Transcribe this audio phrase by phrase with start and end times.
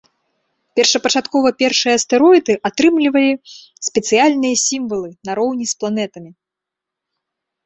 [0.77, 3.31] Першапачаткова першыя астэроіды атрымлівалі
[3.89, 6.31] спецыяльныя сімвалы нароўні з планетамі.